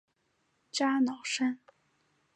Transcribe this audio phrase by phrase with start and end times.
[0.71, 1.59] 加瑙山。